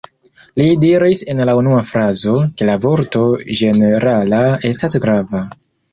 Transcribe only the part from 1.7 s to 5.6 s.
frazo, ke la vorto ĝenerala estas grava.